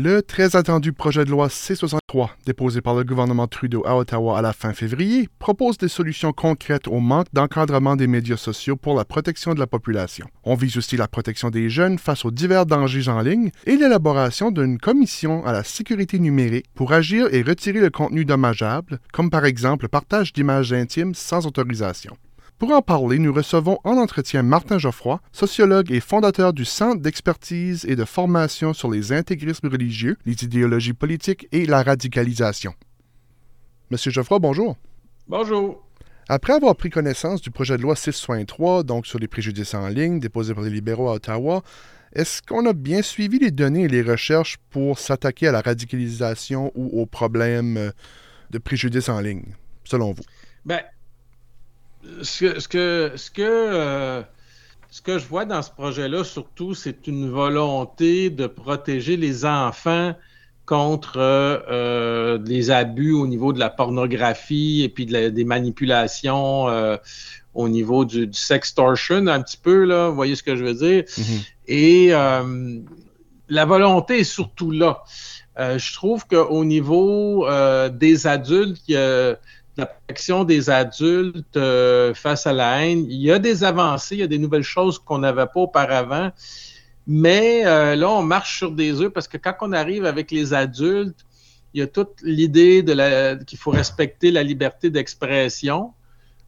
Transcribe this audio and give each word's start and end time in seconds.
Le 0.00 0.22
très 0.22 0.54
attendu 0.54 0.92
projet 0.92 1.24
de 1.24 1.30
loi 1.30 1.48
C-63, 1.48 2.28
déposé 2.46 2.80
par 2.80 2.94
le 2.94 3.02
gouvernement 3.02 3.48
Trudeau 3.48 3.82
à 3.84 3.96
Ottawa 3.96 4.38
à 4.38 4.42
la 4.42 4.52
fin 4.52 4.72
février, 4.72 5.28
propose 5.40 5.76
des 5.76 5.88
solutions 5.88 6.32
concrètes 6.32 6.86
au 6.86 7.00
manque 7.00 7.26
d'encadrement 7.32 7.96
des 7.96 8.06
médias 8.06 8.36
sociaux 8.36 8.76
pour 8.76 8.94
la 8.94 9.04
protection 9.04 9.54
de 9.54 9.58
la 9.58 9.66
population. 9.66 10.28
On 10.44 10.54
vise 10.54 10.76
aussi 10.76 10.96
la 10.96 11.08
protection 11.08 11.50
des 11.50 11.68
jeunes 11.68 11.98
face 11.98 12.24
aux 12.24 12.30
divers 12.30 12.64
dangers 12.64 13.08
en 13.08 13.22
ligne 13.22 13.50
et 13.66 13.74
l'élaboration 13.74 14.52
d'une 14.52 14.78
commission 14.78 15.44
à 15.44 15.50
la 15.50 15.64
sécurité 15.64 16.20
numérique 16.20 16.66
pour 16.76 16.92
agir 16.92 17.26
et 17.34 17.42
retirer 17.42 17.80
le 17.80 17.90
contenu 17.90 18.24
dommageable, 18.24 19.00
comme 19.12 19.30
par 19.30 19.46
exemple 19.46 19.86
le 19.86 19.88
partage 19.88 20.32
d'images 20.32 20.72
intimes 20.72 21.16
sans 21.16 21.44
autorisation. 21.44 22.16
Pour 22.58 22.72
en 22.72 22.82
parler, 22.82 23.20
nous 23.20 23.32
recevons 23.32 23.78
en 23.84 23.98
entretien 23.98 24.42
Martin 24.42 24.78
Geoffroy, 24.78 25.20
sociologue 25.30 25.92
et 25.92 26.00
fondateur 26.00 26.52
du 26.52 26.64
Centre 26.64 27.00
d'expertise 27.00 27.84
et 27.84 27.94
de 27.94 28.04
formation 28.04 28.74
sur 28.74 28.90
les 28.90 29.12
intégrismes 29.12 29.68
religieux, 29.68 30.16
les 30.26 30.42
idéologies 30.42 30.92
politiques 30.92 31.46
et 31.52 31.66
la 31.66 31.84
radicalisation. 31.84 32.74
Monsieur 33.92 34.10
Geoffroy, 34.10 34.40
bonjour. 34.40 34.76
Bonjour. 35.28 35.86
Après 36.28 36.52
avoir 36.52 36.74
pris 36.74 36.90
connaissance 36.90 37.40
du 37.40 37.52
projet 37.52 37.76
de 37.76 37.82
loi 37.82 37.94
663, 37.94 38.82
donc 38.82 39.06
sur 39.06 39.20
les 39.20 39.28
préjudices 39.28 39.74
en 39.74 39.86
ligne 39.86 40.18
déposé 40.18 40.52
par 40.52 40.64
les 40.64 40.70
libéraux 40.70 41.10
à 41.10 41.12
Ottawa, 41.12 41.62
est-ce 42.12 42.42
qu'on 42.42 42.66
a 42.66 42.72
bien 42.72 43.02
suivi 43.02 43.38
les 43.38 43.52
données 43.52 43.84
et 43.84 43.88
les 43.88 44.02
recherches 44.02 44.56
pour 44.70 44.98
s'attaquer 44.98 45.46
à 45.46 45.52
la 45.52 45.60
radicalisation 45.60 46.72
ou 46.74 47.00
aux 47.00 47.06
problèmes 47.06 47.92
de 48.50 48.58
préjudices 48.58 49.10
en 49.10 49.20
ligne, 49.20 49.54
selon 49.84 50.12
vous? 50.12 50.24
Ben, 50.64 50.80
ce 52.22 52.44
que, 52.44 52.60
ce 52.60 52.68
que, 52.68 53.12
ce 53.16 53.30
que, 53.30 53.42
euh, 53.42 54.22
ce 54.90 55.02
que 55.02 55.18
je 55.18 55.26
vois 55.26 55.44
dans 55.44 55.62
ce 55.62 55.70
projet-là, 55.70 56.24
surtout, 56.24 56.74
c'est 56.74 57.06
une 57.06 57.30
volonté 57.30 58.30
de 58.30 58.46
protéger 58.46 59.16
les 59.16 59.44
enfants 59.44 60.14
contre 60.66 61.16
euh, 61.16 62.38
les 62.44 62.70
abus 62.70 63.12
au 63.12 63.26
niveau 63.26 63.52
de 63.52 63.58
la 63.58 63.70
pornographie 63.70 64.82
et 64.82 64.88
puis 64.88 65.06
des 65.06 65.44
manipulations 65.44 66.68
euh, 66.68 66.96
au 67.54 67.68
niveau 67.68 68.04
du, 68.04 68.26
du, 68.26 68.38
sextortion, 68.38 69.26
un 69.28 69.40
petit 69.40 69.56
peu, 69.56 69.84
là, 69.84 70.08
vous 70.08 70.14
voyez 70.14 70.36
ce 70.36 70.42
que 70.42 70.56
je 70.56 70.64
veux 70.64 70.74
dire? 70.74 71.04
Mm-hmm. 71.04 71.46
Et 71.68 72.10
la 73.50 73.64
volonté 73.64 74.20
est 74.20 74.24
surtout 74.24 74.70
là. 74.70 75.02
je 75.56 75.94
trouve 75.94 76.26
qu'au 76.26 76.64
niveau 76.64 77.48
des 77.90 78.26
adultes, 78.26 78.82
il 78.88 78.94
y 78.94 78.96
a 78.96 79.38
la 79.78 79.86
protection 79.86 80.44
des 80.44 80.68
adultes 80.68 81.56
euh, 81.56 82.12
face 82.12 82.46
à 82.46 82.52
la 82.52 82.84
haine. 82.84 83.06
Il 83.08 83.22
y 83.22 83.30
a 83.30 83.38
des 83.38 83.64
avancées, 83.64 84.16
il 84.16 84.20
y 84.20 84.24
a 84.24 84.26
des 84.26 84.38
nouvelles 84.38 84.62
choses 84.62 84.98
qu'on 84.98 85.18
n'avait 85.18 85.46
pas 85.46 85.60
auparavant. 85.60 86.30
Mais 87.06 87.64
euh, 87.64 87.96
là, 87.96 88.10
on 88.10 88.22
marche 88.22 88.58
sur 88.58 88.72
des 88.72 89.00
œufs 89.00 89.12
parce 89.12 89.28
que 89.28 89.38
quand 89.38 89.54
on 89.62 89.72
arrive 89.72 90.04
avec 90.04 90.30
les 90.30 90.52
adultes, 90.52 91.24
il 91.72 91.80
y 91.80 91.82
a 91.82 91.86
toute 91.86 92.20
l'idée 92.22 92.82
de 92.82 93.42
qu'il 93.44 93.58
faut 93.58 93.70
respecter 93.70 94.30
la 94.30 94.42
liberté 94.42 94.90
d'expression. 94.90 95.92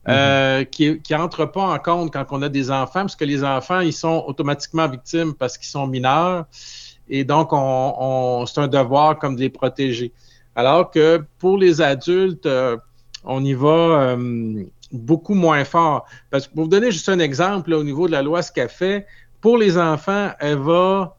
Euh, 0.09 0.63
mm-hmm. 0.63 0.71
qui, 0.71 1.03
qui 1.03 1.15
entre 1.15 1.45
pas 1.45 1.61
en 1.61 1.79
compte 1.79 2.11
quand 2.11 2.25
on 2.31 2.41
a 2.41 2.49
des 2.49 2.71
enfants, 2.71 3.01
parce 3.01 3.17
que 3.17 3.27
les 3.27 3.45
enfants, 3.45 3.81
ils 3.81 3.93
sont 3.93 4.25
automatiquement 4.27 4.89
victimes 4.89 5.35
parce 5.35 5.59
qu'ils 5.59 5.69
sont 5.69 5.87
mineurs. 5.87 6.47
Et 7.11 7.23
donc, 7.23 7.51
on, 7.53 8.45
c'est 8.47 8.61
un 8.61 8.69
devoir 8.69 9.19
comme 9.19 9.37
de 9.37 9.43
les 9.43 9.51
protéger. 9.51 10.13
Alors 10.57 10.91
que 10.91 11.23
pour 11.39 11.59
les 11.59 11.83
adultes, 11.83 12.49
on 13.25 13.45
y 13.45 13.55
va 13.55 13.69
euh, 13.69 14.65
beaucoup 14.93 15.35
moins 15.35 15.65
fort. 15.65 16.07
Parce 16.31 16.47
que 16.47 16.55
pour 16.55 16.65
vous 16.65 16.71
donner 16.71 16.91
juste 16.91 17.09
un 17.09 17.19
exemple 17.19 17.73
au 17.73 17.85
niveau 17.85 18.07
de 18.07 18.13
la 18.13 18.23
loi, 18.23 18.43
ce 18.43 18.53
qu'elle 18.53 18.69
fait, 18.69 19.07
pour 19.41 19.59
les 19.59 19.79
enfants, 19.79 20.31
elle 20.41 20.59
va 20.59 21.17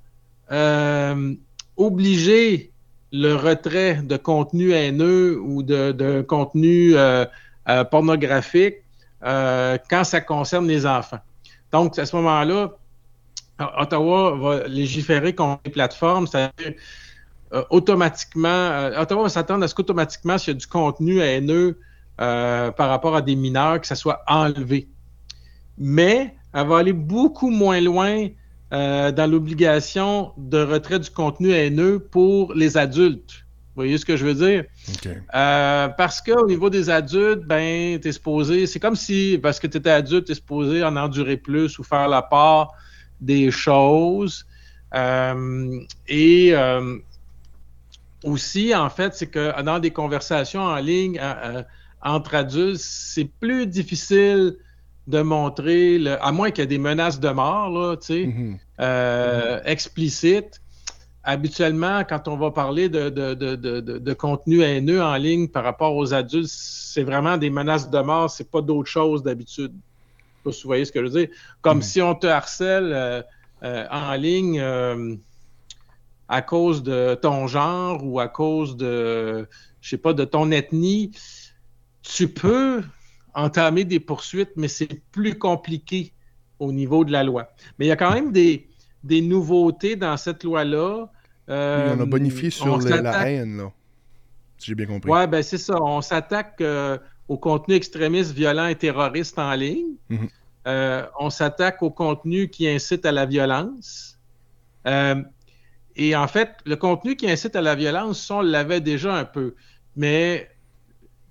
euh, 0.52 1.34
obliger 1.78 2.72
le 3.12 3.36
retrait 3.36 3.96
de 3.96 4.18
contenu 4.18 4.72
haineux 4.72 5.40
ou 5.40 5.64
de, 5.64 6.22
contenu 6.22 6.96
euh, 6.96 7.26
pornographique 7.92 8.76
quand 9.22 10.04
ça 10.04 10.22
concerne 10.22 10.68
les 10.68 10.86
enfants. 10.86 11.20
Donc, 11.72 11.98
à 12.00 12.06
ce 12.06 12.16
moment-là, 12.16 12.72
Ottawa 13.78 14.36
va 14.38 14.68
légiférer 14.68 15.36
contre 15.36 15.62
les 15.66 15.72
plateformes, 15.72 16.26
c'est-à-dire 16.26 16.74
automatiquement, 17.70 18.90
Ottawa 18.98 19.24
va 19.24 19.30
s'attendre 19.30 19.64
à 19.64 19.68
ce 19.68 19.76
qu'automatiquement, 19.76 20.38
s'il 20.38 20.54
y 20.54 20.56
a 20.56 20.60
du 20.60 20.68
contenu 20.68 21.20
haineux 21.20 21.78
euh, 22.22 22.70
par 22.70 22.90
rapport 22.90 23.16
à 23.16 23.24
des 23.24 23.36
mineurs, 23.36 23.82
que 23.82 23.88
ça 23.88 23.96
soit 23.96 24.22
enlevé. 24.28 24.88
Mais 25.80 26.36
elle 26.54 26.68
va 26.68 26.78
aller 26.78 26.94
beaucoup 26.94 27.50
moins 27.50 27.82
loin 27.82 28.28
euh, 28.74 29.12
dans 29.12 29.26
l'obligation 29.26 30.32
de 30.38 30.62
retrait 30.62 31.00
du 31.00 31.10
contenu 31.10 31.52
haineux 31.52 31.98
pour 31.98 32.54
les 32.54 32.78
adultes. 32.78 33.32
Vous 33.74 33.84
voyez 33.84 33.98
ce 33.98 34.06
que 34.06 34.18
je 34.18 34.26
veux 34.28 34.36
dire? 34.36 34.66
Euh, 35.34 35.88
parce 35.88 36.22
qu'au 36.22 36.46
niveau 36.46 36.70
des 36.70 36.92
adultes, 36.92 37.44
ben, 37.48 38.00
es 38.04 38.12
supposé, 38.12 38.68
c'est 38.68 38.80
comme 38.80 38.96
si, 38.96 39.40
parce 39.42 39.60
que 39.60 39.66
tu 39.66 39.78
étais 39.78 39.90
adulte, 39.90 40.26
tu 40.26 40.34
es 40.34 40.36
supposé 40.36 40.84
en 40.84 40.96
endurer 40.98 41.38
plus 41.38 41.80
ou 41.80 41.84
faire 41.84 42.08
la 42.08 42.22
part 42.22 42.74
des 43.20 43.50
choses. 43.50 44.46
et 46.08 46.54
aussi, 48.24 48.76
en 48.76 48.92
fait, 48.92 49.16
c'est 49.16 49.28
que 49.28 49.60
dans 49.64 49.80
des 49.80 49.90
conversations 49.90 50.62
en 50.62 50.76
ligne, 50.76 51.20
entre 52.04 52.36
adultes, 52.36 52.80
c'est 52.80 53.30
plus 53.40 53.68
difficile 53.68 54.56
de 55.08 55.22
montrer, 55.22 55.98
le, 55.98 56.24
à 56.24 56.32
moins 56.32 56.52
qu'il 56.52 56.62
y 56.62 56.64
ait 56.64 56.68
des 56.68 56.78
menaces 56.78 57.20
de 57.20 57.30
mort, 57.30 57.70
là, 57.70 57.96
tu 57.98 58.06
sais, 58.06 58.24
mm-hmm. 58.26 58.58
euh, 58.80 59.60
explicites. 59.66 60.62
Habituellement, 61.24 62.04
quand 62.04 62.28
on 62.28 62.36
va 62.36 62.50
parler 62.50 62.90
de, 62.90 63.10
de, 63.10 63.36
de, 63.36 63.56
de, 63.56 64.14
contenu 64.14 64.62
haineux 64.62 65.04
en 65.04 65.16
ligne 65.16 65.48
par 65.48 65.64
rapport 65.64 65.96
aux 65.96 66.16
adultes, 66.16 66.50
c'est 66.50 67.04
vraiment 67.04 67.38
des 67.38 67.52
menaces 67.52 67.92
de 67.92 68.00
mort, 68.00 68.30
c'est 68.30 68.50
pas 68.50 68.62
d'autre 68.62 68.90
chose 68.90 69.22
d'habitude. 69.22 69.72
Vous 70.44 70.52
voyez 70.64 70.86
ce 70.86 70.92
que 70.92 71.00
je 71.00 71.12
veux 71.12 71.26
dire? 71.26 71.36
Comme 71.62 71.80
mm-hmm. 71.80 71.84
si 71.84 72.02
on 72.02 72.16
te 72.16 72.26
harcèle 72.26 72.92
euh, 72.92 73.22
euh, 73.64 73.86
en 73.92 74.14
ligne 74.16 74.60
à 76.28 76.42
cause 76.42 76.82
de 76.82 77.14
ton 77.22 77.46
genre 77.46 78.04
ou 78.04 78.20
à 78.20 78.28
cause 78.28 78.78
de, 78.78 79.48
je 79.82 79.90
sais 79.90 79.98
pas, 79.98 80.14
de 80.14 80.24
ton 80.24 80.50
ethnie 80.50 81.12
tu 82.02 82.28
peux 82.28 82.84
entamer 83.34 83.84
des 83.86 84.00
poursuites, 84.00 84.52
mais 84.56 84.68
c'est 84.68 85.02
plus 85.12 85.38
compliqué 85.38 86.14
au 86.60 86.72
niveau 86.72 87.06
de 87.06 87.12
la 87.12 87.24
loi. 87.24 87.52
Mais 87.78 87.86
il 87.86 87.90
y 87.90 87.92
a 87.92 87.96
quand 87.96 88.14
même 88.14 88.32
des, 88.32 88.68
des 89.04 89.22
nouveautés 89.22 89.96
dans 89.96 90.18
cette 90.18 90.44
loi-là. 90.44 91.10
Euh, 91.50 91.96
on 91.98 92.00
a 92.00 92.06
bonifié 92.06 92.50
sur 92.50 92.78
la 92.78 93.30
haine, 93.30 93.58
là, 93.58 93.72
si 94.58 94.68
j'ai 94.68 94.76
bien 94.76 94.86
compris. 94.86 95.10
Oui, 95.12 95.28
ben 95.28 95.42
c'est 95.42 95.58
ça. 95.58 95.82
On 95.82 96.02
s'attaque 96.02 96.62
euh, 96.62 96.98
au 97.28 97.38
contenu 97.38 97.76
extrémiste, 97.76 98.32
violent 98.32 98.68
et 98.68 98.76
terroriste 98.76 99.40
en 99.40 99.54
ligne. 99.54 99.96
Mhm. 100.10 100.28
Euh, 100.68 101.06
on 101.20 101.32
s'attaque 101.32 101.82
au 101.82 101.90
contenu 101.90 102.48
qui 102.50 102.68
incite 102.68 103.06
à 103.06 103.12
la 103.12 103.26
violence. 103.26 104.20
et 104.86 106.16
en 106.16 106.28
fait, 106.28 106.52
le 106.66 106.76
contenu 106.76 107.16
qui 107.16 107.30
incite 107.30 107.56
à 107.56 107.62
la 107.62 107.74
violence, 107.74 108.30
on 108.30 108.42
l'avait 108.42 108.82
déjà 108.82 109.16
un 109.16 109.26
peu. 109.26 109.56
Mais 109.96 110.51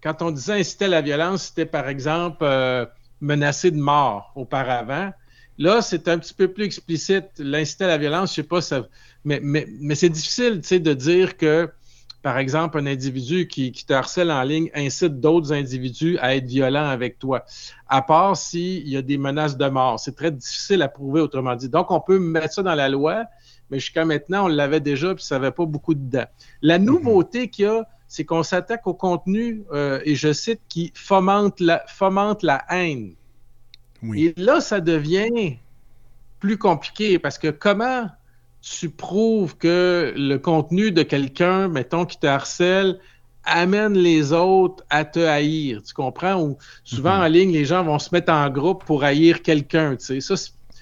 quand 0.02 0.22
on 0.22 0.30
disait 0.30 0.60
inciter 0.60 0.86
à 0.86 0.88
la 0.88 1.00
violence, 1.00 1.44
c'était 1.44 1.66
par 1.66 1.88
exemple 1.88 2.38
euh, 2.42 2.86
menacer 3.20 3.70
de 3.70 3.78
mort 3.78 4.32
auparavant. 4.34 5.12
Là, 5.58 5.82
c'est 5.82 6.08
un 6.08 6.18
petit 6.18 6.32
peu 6.32 6.48
plus 6.48 6.64
explicite. 6.64 7.26
L'inciter 7.38 7.84
à 7.84 7.88
la 7.88 7.98
violence, 7.98 8.30
je 8.30 8.36
sais 8.36 8.42
pas, 8.42 8.62
ça, 8.62 8.86
mais, 9.24 9.40
mais, 9.42 9.66
mais 9.80 9.94
c'est 9.94 10.08
difficile 10.08 10.60
de 10.60 10.94
dire 10.94 11.36
que, 11.36 11.68
par 12.22 12.38
exemple, 12.38 12.78
un 12.78 12.86
individu 12.86 13.46
qui, 13.46 13.72
qui 13.72 13.84
te 13.84 13.92
harcèle 13.92 14.30
en 14.30 14.42
ligne 14.42 14.70
incite 14.74 15.20
d'autres 15.20 15.52
individus 15.52 16.18
à 16.18 16.34
être 16.34 16.46
violents 16.46 16.88
avec 16.88 17.18
toi, 17.18 17.44
à 17.88 18.00
part 18.02 18.36
s'il 18.36 18.88
y 18.88 18.96
a 18.96 19.02
des 19.02 19.18
menaces 19.18 19.56
de 19.56 19.68
mort. 19.68 20.00
C'est 20.00 20.16
très 20.16 20.30
difficile 20.30 20.80
à 20.82 20.88
prouver, 20.88 21.20
autrement 21.20 21.54
dit. 21.56 21.68
Donc, 21.68 21.90
on 21.90 22.00
peut 22.00 22.18
mettre 22.18 22.54
ça 22.54 22.62
dans 22.62 22.74
la 22.74 22.88
loi, 22.88 23.24
mais 23.70 23.78
jusqu'à 23.78 24.04
maintenant, 24.06 24.46
on 24.46 24.48
l'avait 24.48 24.80
déjà, 24.80 25.14
puis 25.14 25.24
ça 25.24 25.38
n'avait 25.38 25.52
pas 25.52 25.66
beaucoup 25.66 25.94
dedans. 25.94 26.24
La 26.62 26.78
mm-hmm. 26.78 26.84
nouveauté 26.84 27.48
qu'il 27.48 27.66
y 27.66 27.68
a, 27.68 27.86
c'est 28.10 28.24
qu'on 28.24 28.42
s'attaque 28.42 28.88
au 28.88 28.92
contenu, 28.92 29.62
euh, 29.72 30.00
et 30.04 30.16
je 30.16 30.32
cite, 30.32 30.60
qui 30.68 30.90
fomente 30.96 31.60
la, 31.60 31.84
fomente 31.86 32.42
la 32.42 32.64
haine. 32.68 33.14
Et 34.16 34.34
là, 34.36 34.60
ça 34.60 34.80
devient 34.80 35.58
plus 36.40 36.58
compliqué 36.58 37.20
parce 37.20 37.38
que 37.38 37.48
comment 37.48 38.08
tu 38.62 38.90
prouves 38.90 39.56
que 39.56 40.12
le 40.16 40.38
contenu 40.38 40.90
de 40.90 41.04
quelqu'un, 41.04 41.68
mettons, 41.68 42.04
qui 42.04 42.18
te 42.18 42.26
harcèle, 42.26 42.98
amène 43.44 43.94
les 43.94 44.32
autres 44.32 44.84
à 44.90 45.04
te 45.04 45.20
haïr, 45.20 45.80
tu 45.80 45.94
comprends? 45.94 46.42
Ou 46.42 46.58
souvent 46.82 47.10
mm-hmm. 47.10 47.26
en 47.26 47.28
ligne, 47.28 47.52
les 47.52 47.64
gens 47.64 47.84
vont 47.84 48.00
se 48.00 48.08
mettre 48.12 48.32
en 48.32 48.50
groupe 48.50 48.84
pour 48.84 49.04
haïr 49.04 49.42
quelqu'un, 49.42 49.94
tu 49.94 50.20
sais. 50.20 50.20
Ça, 50.20 50.34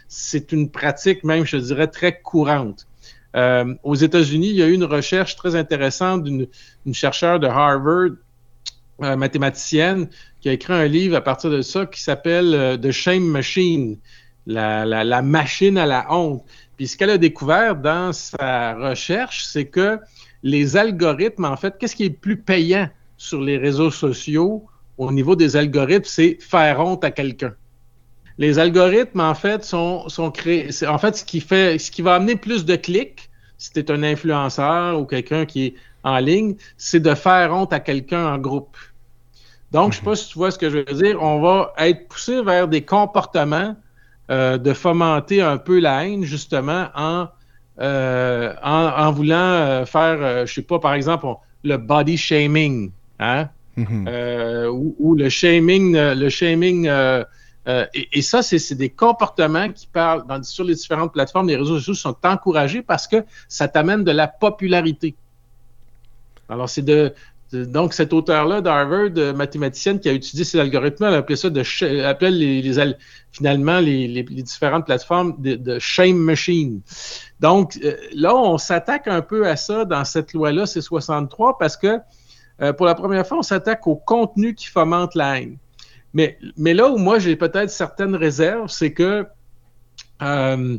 c'est 0.09 0.51
une 0.53 0.71
pratique 0.71 1.25
même, 1.25 1.45
je 1.45 1.59
dirais, 1.59 1.89
très 1.89 2.23
courante. 2.23 2.88
Euh, 3.37 3.75
aux 3.83 3.95
États-Unis, 3.95 4.49
il 4.49 4.57
y 4.57 4.63
a 4.63 4.67
eu 4.67 4.73
une 4.73 4.85
recherche 4.85 5.37
très 5.37 5.55
intéressante 5.55 6.25
d'une 6.25 6.49
chercheure 6.93 7.39
de 7.41 7.47
Harvard, 7.47 8.17
euh, 9.03 9.17
mathématicienne, 9.17 10.09
qui 10.41 10.49
a 10.49 10.53
écrit 10.53 10.73
un 10.73 10.87
livre 10.87 11.17
à 11.17 11.21
partir 11.21 11.51
de 11.51 11.63
ça 11.63 11.87
qui 11.87 12.03
s'appelle 12.03 12.55
euh, 12.55 12.77
The 12.77 12.91
Shame 12.91 13.25
Machine, 13.25 13.99
la, 14.47 15.23
machine 15.23 15.77
à 15.77 15.87
la 15.87 16.13
honte. 16.13 16.45
Puis 16.77 16.89
ce 16.89 16.97
qu'elle 16.97 17.11
a 17.11 17.19
découvert 17.19 17.77
dans 17.77 18.13
sa 18.13 18.75
recherche, 18.75 19.45
c'est 19.45 19.67
que 19.67 19.99
les 20.43 20.77
algorithmes, 20.77 21.45
en 21.45 21.57
fait, 21.57 21.77
qu'est-ce 21.79 21.97
qui 21.97 22.05
est 22.05 22.11
plus 22.11 22.39
payant 22.39 22.89
sur 23.17 23.41
les 23.43 23.59
réseaux 23.59 23.91
sociaux 23.91 24.65
au 24.97 25.13
niveau 25.13 25.37
des 25.37 25.57
algorithmes, 25.57 26.05
c'est 26.05 26.39
faire 26.41 26.81
honte 26.81 27.05
à 27.05 27.11
quelqu'un. 27.11 27.55
Les 28.39 28.59
algorithmes, 28.59 29.21
en 29.21 29.35
fait, 29.35 29.65
sont, 29.65 30.09
sont 30.09 30.31
créés. 30.31 30.71
En 30.87 30.99
fait, 30.99 31.17
ce 31.17 31.25
qui 31.25 31.41
fait, 31.41 31.79
ce 31.79 31.91
qui 31.91 32.03
va 32.03 32.15
amener 32.15 32.37
plus 32.37 32.65
de 32.65 32.77
clics, 32.77 33.29
si 33.59 33.73
tu 33.73 33.81
es 33.81 33.91
un 33.91 34.03
influenceur 34.05 35.01
ou 35.01 35.05
quelqu'un 35.05 35.45
qui 35.45 35.67
est 35.67 35.75
en 36.05 36.19
ligne, 36.19 36.55
c'est 36.77 37.01
de 37.01 37.15
faire 37.15 37.53
honte 37.53 37.73
à 37.73 37.81
quelqu'un 37.81 38.33
en 38.33 38.39
groupe. 38.39 38.77
Donc, 39.73 39.93
je 39.93 39.99
ne 39.99 40.01
sais 40.01 40.05
pas 40.05 40.17
si 40.17 40.29
tu 40.29 40.39
vois 40.39 40.51
ce 40.51 40.59
que 40.59 40.71
je 40.71 40.79
veux 40.79 40.85
dire. 40.85 41.21
On 41.21 41.41
va 41.41 41.73
être 41.79 42.09
poussé 42.09 42.41
vers 42.43 42.69
des 42.69 42.83
comportements 42.83 43.77
euh, 44.31 44.57
de 44.57 44.73
fomenter 44.73 45.43
un 45.43 45.59
peu 45.59 45.81
la 45.81 46.07
haine, 46.07 46.23
justement, 46.23 46.87
en, 46.95 47.29
euh, 47.81 48.55
en, 48.63 49.13
voulant 49.13 49.37
euh, 49.37 49.85
faire, 49.85 50.47
je 50.47 50.55
sais 50.55 50.63
pas, 50.63 50.79
par 50.79 50.95
exemple, 50.95 51.27
le 51.65 51.77
body 51.77 52.17
shaming, 52.17 52.93
hein? 53.19 53.49
Mm-hmm. 53.77 54.69
ou, 54.99 55.15
le 55.15 55.29
shaming, 55.29 55.97
le 55.97 56.29
shaming. 56.29 56.89
Et, 57.93 58.23
ça, 58.23 58.43
c'est 58.43 58.75
des 58.75 58.89
comportements 58.89 59.71
qui 59.71 59.87
parlent 59.87 60.25
sur 60.43 60.65
les 60.65 60.75
différentes 60.75 61.13
plateformes, 61.13 61.49
les 61.49 61.57
réseaux 61.57 61.77
sociaux 61.77 61.95
sont 61.95 62.17
encouragés 62.25 62.81
parce 62.81 63.07
que 63.07 63.25
ça 63.47 63.69
t'amène 63.69 64.05
de 64.05 64.11
la 64.11 64.27
popularité. 64.27 65.15
Alors, 66.49 66.69
c'est 66.69 66.83
de, 66.83 67.13
donc, 67.53 67.95
cet 67.95 68.13
auteur-là 68.13 68.61
d'Harvard, 68.61 69.35
mathématicienne 69.35 70.01
qui 70.01 70.09
a 70.09 70.13
utilisé 70.13 70.45
ces 70.45 70.61
algorithmes, 70.61 71.05
elle 71.05 71.15
appelait 71.15 71.37
ça 71.37 71.49
de 71.49 72.05
appelle 72.05 72.39
les, 72.39 72.95
finalement 73.33 73.81
les, 73.81 74.23
différentes 74.23 74.85
plateformes 74.85 75.35
de, 75.39 75.79
shame 75.79 76.17
machine. 76.17 76.81
Donc, 77.41 77.79
euh, 77.83 77.97
là, 78.15 78.37
on 78.37 78.59
s'attaque 78.59 79.09
un 79.09 79.23
peu 79.23 79.47
à 79.47 79.57
ça 79.57 79.87
dans 79.87 80.05
cette 80.05 80.35
loi-là, 80.35 80.67
c'est 80.67 80.83
63, 80.83 81.57
parce 81.57 81.77
que 81.77 81.99
euh, 82.61 82.73
pour 82.75 82.85
la 82.85 82.95
première 82.95 83.27
fois, 83.27 83.39
on 83.39 83.43
s'attaque 83.43 83.87
au 83.87 83.97
contenu 83.97 84.55
qui 84.55 84.67
fomente 84.67 85.15
la 85.15 85.41
haine. 85.41 85.57
Mais, 86.15 86.39
mais 86.57 86.75
là 86.75 86.89
où 86.89 86.99
moi 86.99 87.19
j'ai 87.19 87.37
peut-être 87.37 87.71
certaines 87.71 88.15
réserves, 88.15 88.69
c'est 88.69 88.93
que 88.93 89.27
euh, 90.23 90.79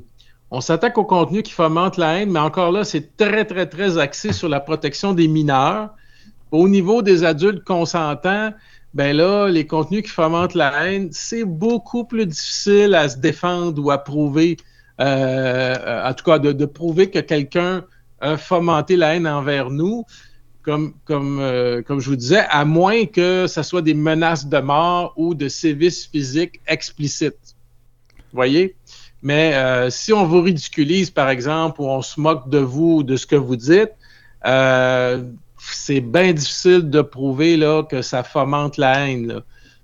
on 0.52 0.62
s'attaque 0.62 0.98
au 0.98 1.06
contenu 1.06 1.44
qui 1.44 1.52
fomente 1.52 1.98
la 1.98 2.20
haine, 2.20 2.32
mais 2.32 2.40
encore 2.40 2.72
là, 2.72 2.84
c'est 2.84 3.16
très, 3.16 3.46
très, 3.46 3.68
très 3.68 3.98
axé 3.98 4.34
sur 4.34 4.50
la 4.50 4.60
protection 4.60 5.14
des 5.14 5.28
mineurs. 5.28 5.92
Au 6.52 6.68
niveau 6.68 7.04
des 7.04 7.24
adultes 7.24 7.64
consentants, 7.64 8.52
ben 8.96 9.16
là, 9.16 9.48
les 9.48 9.68
contenus 9.68 10.04
qui 10.04 10.10
fomentent 10.10 10.56
la 10.56 10.88
haine, 10.88 11.10
c'est 11.12 11.44
beaucoup 11.44 12.06
plus 12.06 12.26
difficile 12.26 12.96
à 12.96 13.08
se 13.08 13.18
défendre 13.18 13.84
ou 13.84 13.92
à 13.92 14.00
prouver, 14.00 14.58
euh, 15.00 16.10
en 16.10 16.14
tout 16.16 16.26
cas, 16.26 16.40
de, 16.40 16.66
prouver 16.66 17.12
que 17.12 17.20
quelqu'un 17.20 17.86
a 18.20 18.36
fomenté 18.36 18.96
la 18.96 19.16
haine 19.16 19.28
envers 19.28 19.70
nous, 19.70 20.06
comme, 20.70 20.94
comme, 21.04 21.40
euh, 21.40 21.82
comme 21.82 22.00
je 22.00 22.12
vous 22.12 22.16
disais, 22.16 22.46
à 22.48 22.64
moins 22.64 23.06
que 23.06 23.48
ce 23.48 23.64
soit 23.64 23.82
des 23.82 23.96
menaces 23.96 24.46
de 24.46 24.60
mort 24.60 25.14
ou 25.18 25.34
de 25.34 25.48
sévices 25.48 26.06
physiques 26.06 26.62
explicites. 26.68 27.56
Vous 28.18 28.36
voyez? 28.36 28.76
Mais 29.24 29.56
euh, 29.56 29.90
si 29.90 30.14
on 30.14 30.26
vous 30.28 30.42
ridiculise, 30.42 31.10
par 31.10 31.30
exemple, 31.32 31.82
ou 31.82 31.86
on 31.86 32.04
se 32.04 32.20
moque 32.20 32.50
de 32.50 32.60
vous, 32.60 33.02
de 33.02 33.16
ce 33.16 33.26
que 33.26 33.36
vous 33.36 33.56
dites, 33.56 33.94
euh, 34.46 35.24
c'est 35.58 36.02
bien 36.02 36.34
difficile 36.34 36.88
de 36.88 37.02
prouver 37.02 37.58
là, 37.58 37.82
que 37.82 38.04
ça 38.04 38.22
fomente 38.22 38.78
la 38.78 39.08
haine. 39.08 39.34
Vous 39.34 39.42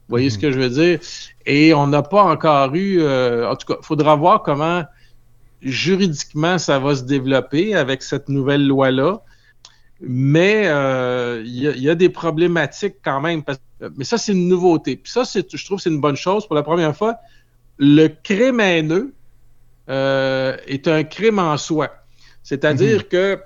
voyez 0.10 0.30
ce 0.30 0.36
mhm. 0.36 0.42
que 0.44 0.52
je 0.52 0.60
veux 0.60 0.70
dire? 0.70 1.00
Et 1.48 1.74
on 1.74 1.88
n'a 1.88 2.04
pas 2.04 2.22
encore 2.22 2.76
eu. 2.76 3.02
Euh, 3.02 3.50
en 3.50 3.56
tout 3.56 3.66
cas, 3.66 3.80
il 3.82 3.86
faudra 3.86 4.16
voir 4.16 4.44
comment 4.44 4.84
juridiquement 5.64 6.60
ça 6.60 6.78
va 6.78 6.96
se 6.96 7.04
développer 7.04 7.74
avec 7.74 8.04
cette 8.04 8.30
nouvelle 8.30 8.68
loi-là. 8.68 9.24
Mais 10.02 10.64
euh, 10.66 11.42
il 11.46 11.82
y, 11.82 11.90
a 11.90 11.96
des 11.96 12.10
problématiques 12.10 12.96
quand 13.04 13.22
même. 13.22 13.44
mais 13.96 14.04
ça, 14.04 14.18
c'est 14.18 14.34
une 14.34 14.48
nouveauté. 14.48 14.98
Puis 14.98 15.12
ça, 15.12 15.24
je 15.24 15.66
trouve 15.66 15.78
que 15.78 15.84
c'est 15.84 15.90
une 15.90 16.02
bonne 16.02 16.18
chose. 16.18 16.46
Pour 16.46 16.56
la 16.56 16.64
première 16.64 16.96
fois, 16.96 17.16
le 17.78 18.08
crime 18.08 18.60
haineux 18.60 19.14
euh, 19.90 20.58
est 20.68 20.88
un 20.88 21.04
crime 21.04 21.40
en 21.40 21.58
soi. 21.58 21.92
C'est-à-dire 22.44 23.00
mhm. 23.00 23.04
que 23.04 23.40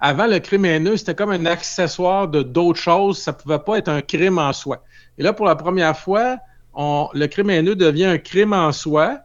avant, 0.00 0.26
le 0.26 0.38
crime 0.38 0.64
haineux, 0.64 0.96
c'était 0.96 1.14
comme 1.14 1.30
un 1.30 1.46
accessoire 1.46 2.28
de 2.28 2.42
d'autres 2.42 2.80
choses. 2.80 3.18
Ça 3.18 3.32
ne 3.32 3.36
pouvait 3.36 3.58
pas 3.58 3.78
être 3.78 3.88
un 3.88 4.02
crime 4.02 4.38
en 4.38 4.52
soi. 4.52 4.84
Et 5.18 5.22
là, 5.22 5.32
pour 5.32 5.46
la 5.46 5.56
première 5.56 5.96
fois, 5.96 6.38
le 6.76 7.26
crime 7.26 7.50
haineux 7.50 7.76
devient 7.76 8.06
un 8.06 8.18
crime 8.18 8.52
en 8.52 8.72
soi. 8.72 9.20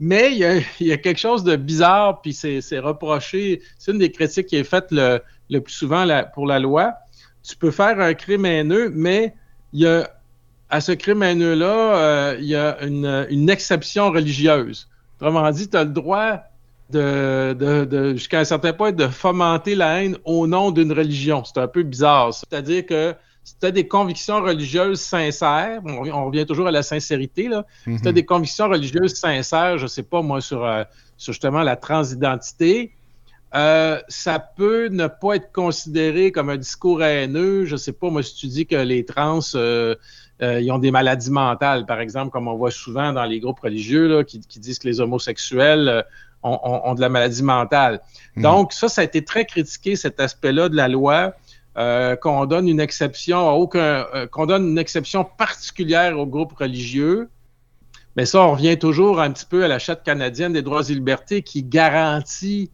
Mais 0.00 0.32
il 0.32 0.86
y, 0.86 0.92
a, 0.92 0.96
quelque 0.96 1.18
chose 1.18 1.42
de 1.42 1.56
bizarre, 1.56 2.20
puis 2.20 2.32
c'est 2.32 2.78
reproché. 2.78 3.62
C'est 3.78 3.90
une 3.92 3.98
des 3.98 4.12
critiques 4.12 4.46
qui 4.46 4.56
est 4.56 4.64
faite 4.64 4.86
le, 4.90 5.20
plus 5.58 5.72
souvent 5.72 6.06
pour 6.34 6.46
la 6.46 6.58
loi. 6.60 6.94
Tu 7.42 7.56
peux 7.56 7.70
faire 7.70 7.98
un 8.00 8.14
crime 8.14 8.46
haineux, 8.46 8.90
mais 8.94 9.34
il 9.72 9.80
y 9.80 9.86
a, 9.86 10.08
à 10.70 10.80
ce 10.80 10.92
crime 10.92 11.22
haineux-là, 11.22 11.96
euh, 11.96 12.36
il 12.38 12.46
y 12.46 12.54
a 12.54 12.82
une, 12.84 13.26
une 13.30 13.50
exception 13.50 14.10
religieuse. 14.10 14.88
Autrement 15.20 15.50
dit, 15.50 15.68
tu 15.68 15.76
as 15.76 15.84
le 15.84 15.90
droit 15.90 16.42
de, 16.90 17.54
de, 17.58 17.84
de 17.84 18.12
jusqu'à 18.12 18.40
un 18.40 18.44
certain 18.44 18.72
point, 18.72 18.92
de 18.92 19.08
fomenter 19.08 19.74
la 19.74 20.02
haine 20.02 20.16
au 20.24 20.46
nom 20.46 20.70
d'une 20.70 20.92
religion. 20.92 21.42
C'est 21.44 21.58
un 21.58 21.68
peu 21.68 21.82
bizarre. 21.82 22.32
C'est-à-dire 22.32 22.86
que 22.86 23.14
si 23.48 23.58
tu 23.58 23.66
as 23.66 23.70
des 23.70 23.88
convictions 23.88 24.42
religieuses 24.42 25.00
sincères, 25.00 25.80
on, 25.84 26.26
revient 26.26 26.44
toujours 26.44 26.66
à 26.66 26.70
la 26.70 26.82
sincérité, 26.82 27.48
là. 27.48 27.64
Si 27.84 27.96
tu 28.02 28.08
as 28.08 28.10
mhm. 28.10 28.14
des 28.14 28.24
convictions 28.26 28.68
religieuses 28.68 29.14
sincères, 29.14 29.78
je 29.78 29.86
sais 29.86 30.02
pas, 30.02 30.20
moi, 30.20 30.42
sur, 30.42 30.64
euh, 30.64 30.84
sur 31.16 31.32
justement 31.32 31.62
la 31.62 31.76
transidentité, 31.76 32.92
euh, 33.54 34.00
ça 34.08 34.38
peut 34.38 34.88
ne 34.88 35.06
pas 35.06 35.36
être 35.36 35.50
considéré 35.50 36.30
comme 36.30 36.50
un 36.50 36.58
discours 36.58 37.02
haineux. 37.02 37.64
Je 37.64 37.76
sais 37.76 37.92
pas, 37.92 38.10
moi, 38.10 38.22
si 38.22 38.34
tu 38.34 38.46
dis 38.48 38.66
que 38.66 38.76
les 38.76 39.06
trans, 39.06 39.40
euh, 39.54 39.94
euh, 40.42 40.60
ils 40.60 40.70
ont 40.70 40.78
des 40.78 40.90
maladies 40.90 41.30
mentales, 41.30 41.86
par 41.86 42.00
exemple, 42.00 42.30
comme 42.30 42.48
on 42.48 42.56
voit 42.56 42.70
souvent 42.70 43.14
dans 43.14 43.24
les 43.24 43.40
groupes 43.40 43.60
religieux, 43.60 44.08
là, 44.08 44.24
qui, 44.24 44.40
qui, 44.40 44.60
disent 44.60 44.78
que 44.78 44.88
les 44.88 45.00
homosexuels 45.00 46.04
ont, 46.42 46.94
de 46.94 47.00
la 47.00 47.08
maladie 47.08 47.42
mentale. 47.42 48.00
Hmm. 48.36 48.42
Donc, 48.42 48.72
ça, 48.74 48.90
ça 48.90 49.00
a 49.00 49.04
été 49.04 49.24
très 49.24 49.46
critiqué, 49.46 49.96
cet 49.96 50.20
aspect-là 50.20 50.68
de 50.68 50.76
la 50.76 50.88
loi, 50.88 51.32
euh, 51.78 52.16
qu'on 52.16 52.44
donne 52.46 52.68
une 52.68 52.80
exception 52.80 53.38
à 53.48 53.52
aucun, 53.52 54.06
euh, 54.14 54.26
qu'on 54.26 54.46
donne 54.46 54.68
une 54.68 54.78
exception 54.78 55.24
particulière 55.24 56.18
aux 56.18 56.26
groupes 56.26 56.54
religieux. 56.54 57.28
Mais 58.16 58.26
ça, 58.26 58.42
on 58.42 58.52
revient 58.52 58.76
toujours 58.78 59.20
un 59.20 59.30
petit 59.30 59.46
peu 59.46 59.64
à 59.64 59.68
la 59.68 59.78
charte 59.78 60.04
canadienne 60.04 60.52
des 60.52 60.62
droits 60.62 60.82
et 60.88 60.92
libertés 60.92 61.42
qui 61.42 61.62
garantit 61.62 62.70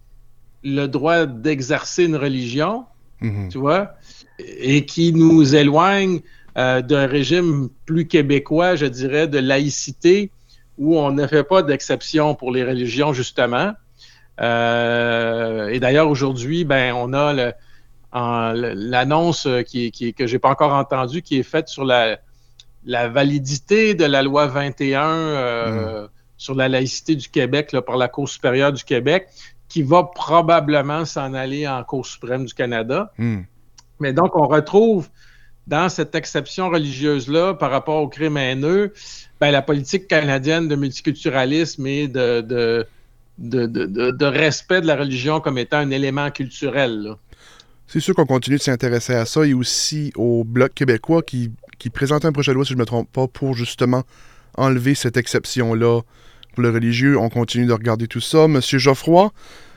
le 0.62 0.86
droit 0.86 1.26
d'exercer 1.26 2.04
une 2.04 2.16
religion, 2.16 2.86
hmm. 3.20 3.48
tu 3.50 3.58
vois, 3.58 3.90
et 4.38 4.86
qui 4.86 5.12
nous 5.12 5.55
éloigne 5.55 6.20
euh, 6.56 6.81
d'un 6.81 7.06
régime 7.06 7.69
plus 7.84 8.06
québécois, 8.06 8.74
je 8.76 8.86
dirais, 8.86 9.29
de 9.29 9.38
laïcité, 9.38 10.31
où 10.79 10.96
on 10.96 11.10
ne 11.10 11.26
fait 11.26 11.44
pas 11.44 11.62
d'exception 11.62 12.34
pour 12.34 12.52
les 12.52 12.64
religions, 12.64 13.12
justement. 13.12 13.72
Euh, 14.40 15.69
et 15.69 15.79
d'ailleurs, 15.79 16.08
aujourd'hui, 16.08 16.64
ben, 16.64 16.94
on 16.94 17.12
a 17.12 17.52
l'annonce 18.14 19.48
qui, 19.66 19.90
qui, 19.90 20.14
que 20.14 20.26
j'ai 20.26 20.38
pas 20.38 20.50
encore 20.50 20.72
entendue, 20.72 21.22
qui 21.22 21.38
est 21.38 21.42
faite 21.42 21.68
sur 21.68 21.84
la, 21.84 22.18
la 22.84 23.08
validité 23.08 23.94
de 23.94 24.04
la 24.04 24.22
loi 24.22 24.46
21 24.46 25.02
euh, 25.04 26.04
mm. 26.04 26.08
sur 26.36 26.54
la 26.54 26.68
laïcité 26.68 27.16
du 27.16 27.28
Québec 27.28 27.72
là, 27.72 27.82
par 27.82 27.96
la 27.96 28.08
Cour 28.08 28.28
supérieure 28.28 28.72
du 28.72 28.84
Québec, 28.84 29.28
qui 29.68 29.82
va 29.82 30.04
probablement 30.04 31.04
s'en 31.04 31.34
aller 31.34 31.66
en 31.66 31.82
Cour 31.84 32.06
suprême 32.06 32.44
du 32.44 32.54
Canada. 32.54 33.12
Mm. 33.18 33.40
Mais 34.00 34.12
donc, 34.12 34.36
on 34.36 34.46
retrouve 34.46 35.08
dans 35.66 35.88
cette 35.88 36.14
exception 36.14 36.68
religieuse-là 36.68 37.54
par 37.54 37.70
rapport 37.70 38.02
au 38.02 38.08
crime 38.08 38.36
haineux, 38.36 38.92
ben, 39.40 39.50
la 39.50 39.62
politique 39.62 40.08
canadienne 40.08 40.68
de 40.68 40.76
multiculturalisme 40.76 41.86
et 41.86 42.06
de, 42.06 42.42
de, 42.42 42.86
de, 43.38 44.24
respect 44.26 44.82
de 44.82 44.86
la 44.86 44.96
religion 44.96 45.40
comme 45.40 45.56
étant 45.56 45.78
un 45.78 45.90
élément 45.90 46.30
culturel. 46.30 47.14
C'est 47.86 48.00
sûr 48.00 48.14
qu'on 48.14 48.26
continue 48.26 48.56
de 48.56 48.62
s'intéresser 48.62 49.14
à 49.14 49.26
ça 49.26 49.44
et 49.46 49.55
aussi 49.55 50.12
au 50.17 50.44
Bloc 50.44 50.74
québécois 50.74 51.22
qui, 51.22 51.53
présente 51.93 52.24
un 52.24 52.32
projet 52.32 52.53
de 52.53 52.55
loi, 52.55 52.64
si 52.64 52.70
je 52.70 52.76
ne 52.76 52.81
me 52.81 52.86
trompe 52.86 53.10
pas, 53.12 53.29
pour 53.29 53.55
justement 53.55 54.05
enlever 54.56 54.94
cette 54.94 55.17
exception-là 55.17 56.00
pour 56.55 56.62
le 56.62 56.70
religieux. 56.70 57.19
On 57.19 57.29
continue 57.29 57.67
de 57.67 57.72
regarder 57.72 58.08
tout 58.08 58.20
ça. 58.20 58.48
Monsieur 58.48 58.79
Geoffroy, 58.79 59.32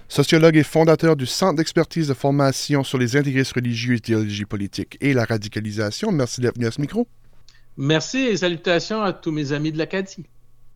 sociologue 0.08 0.56
et 0.56 0.64
fondateur 0.64 1.16
du 1.16 1.26
Centre 1.26 1.56
d'expertise 1.56 2.08
de 2.08 2.14
formation 2.14 2.84
sur 2.84 2.98
les 2.98 3.18
intégristes 3.18 3.54
religieux 3.54 3.96
et 3.96 4.00
théologie 4.00 4.46
politique 4.46 4.98
et 5.02 5.14
la 5.14 5.26
radicalisation. 5.26 6.12
Merci 6.12 6.42
d'être 6.42 6.56
venu 6.56 6.68
à 6.68 6.72
ce 6.72 6.80
micro. 6.80 7.08
Merci 7.76 8.20
et 8.20 8.38
salutations 8.38 9.02
à 9.04 9.14
tous 9.14 9.32
mes 9.32 9.52
amis 9.52 9.72
de 9.72 9.78
l'Acadie. 9.78 10.26